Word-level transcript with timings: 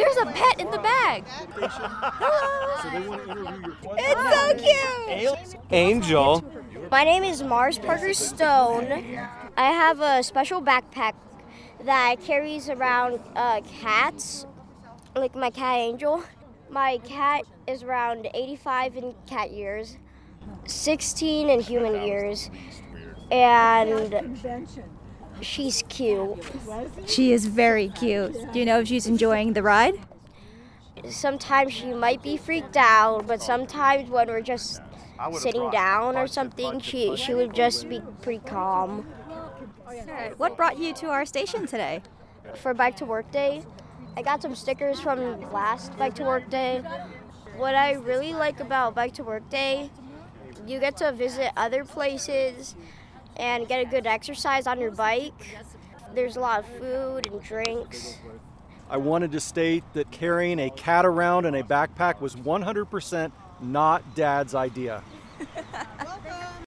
There's 0.00 0.16
a 0.16 0.26
pet 0.32 0.58
in 0.58 0.70
the 0.70 0.78
bag. 0.78 1.24
It's 3.98 4.24
so 4.34 4.54
cute. 4.56 5.56
Angel. 5.70 6.42
My 6.90 7.04
name 7.04 7.22
is 7.22 7.42
Mars 7.42 7.78
Parker 7.78 8.14
Stone. 8.14 8.90
I 9.58 9.70
have 9.72 10.00
a 10.00 10.22
special 10.22 10.62
backpack 10.62 11.12
that 11.84 12.16
carries 12.24 12.70
around 12.70 13.20
uh, 13.36 13.60
cats, 13.80 14.46
like 15.14 15.34
my 15.34 15.50
cat 15.50 15.76
Angel. 15.76 16.24
My 16.70 16.96
cat 17.04 17.42
is 17.66 17.82
around 17.82 18.26
85 18.32 18.96
in 18.96 19.14
cat 19.26 19.50
years, 19.50 19.98
16 20.66 21.50
in 21.50 21.60
human 21.60 22.02
years, 22.06 22.50
and 23.30 24.38
she's 25.40 25.82
cute. 25.88 26.42
She 27.06 27.32
is 27.32 27.46
very 27.46 27.88
cute. 27.88 28.52
Do 28.52 28.58
you 28.58 28.64
know 28.64 28.80
if 28.80 28.88
she's 28.88 29.06
enjoying 29.06 29.52
the 29.52 29.62
ride? 29.62 29.94
Sometimes 31.08 31.72
she 31.72 31.92
might 31.92 32.22
be 32.22 32.36
freaked 32.36 32.76
out, 32.76 33.26
but 33.26 33.42
sometimes 33.42 34.10
when 34.10 34.28
we're 34.28 34.42
just 34.42 34.82
sitting 35.38 35.70
down 35.70 36.16
or 36.16 36.26
something, 36.26 36.80
she, 36.80 37.16
she 37.16 37.34
would 37.34 37.54
just 37.54 37.88
be 37.88 38.00
pretty 38.22 38.42
calm. 38.46 39.06
What 40.36 40.56
brought 40.56 40.78
you 40.78 40.92
to 40.94 41.06
our 41.06 41.24
station 41.24 41.66
today? 41.66 42.02
For 42.56 42.74
Bike 42.74 42.96
to 42.96 43.04
Work 43.04 43.30
Day, 43.30 43.62
I 44.16 44.22
got 44.22 44.42
some 44.42 44.54
stickers 44.54 45.00
from 45.00 45.40
last 45.52 45.96
Bike 45.98 46.14
to 46.16 46.24
Work 46.24 46.50
Day. 46.50 46.82
What 47.56 47.74
I 47.74 47.92
really 47.92 48.32
like 48.32 48.60
about 48.60 48.94
Bike 48.94 49.14
to 49.14 49.22
Work 49.22 49.48
Day, 49.50 49.90
you 50.66 50.80
get 50.80 50.96
to 50.98 51.12
visit 51.12 51.52
other 51.56 51.84
places 51.84 52.74
and 53.40 53.66
get 53.66 53.80
a 53.80 53.88
good 53.88 54.06
exercise 54.06 54.66
on 54.66 54.80
your 54.80 54.90
bike. 54.90 55.56
There's 56.14 56.36
a 56.36 56.40
lot 56.40 56.60
of 56.60 56.66
food 56.66 57.26
and 57.26 57.42
drinks. 57.42 58.18
I 58.90 58.98
wanted 58.98 59.32
to 59.32 59.40
state 59.40 59.82
that 59.94 60.10
carrying 60.10 60.58
a 60.58 60.70
cat 60.70 61.06
around 61.06 61.46
in 61.46 61.54
a 61.54 61.62
backpack 61.62 62.20
was 62.20 62.36
100% 62.36 63.32
not 63.62 64.14
Dad's 64.14 64.54
idea. 64.54 65.02